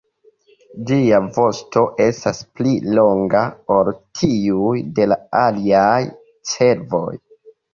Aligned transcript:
Ĝia 0.91 1.17
vosto 1.35 1.83
estas 2.05 2.39
pli 2.61 2.73
longa 2.99 3.43
ol 3.77 3.93
tiuj 4.23 4.75
de 5.01 5.07
la 5.13 5.19
aliaj 5.45 6.03
cervoj. 6.55 7.09